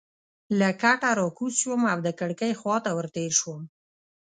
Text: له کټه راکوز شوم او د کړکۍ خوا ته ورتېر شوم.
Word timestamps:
له 0.59 0.69
کټه 0.81 1.09
راکوز 1.19 1.53
شوم 1.61 1.81
او 1.93 1.99
د 2.05 2.09
کړکۍ 2.19 2.51
خوا 2.59 2.77
ته 2.85 2.91
ورتېر 2.97 3.31
شوم. 3.39 3.61